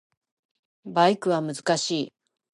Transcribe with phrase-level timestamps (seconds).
[0.85, 2.13] バイクは難しい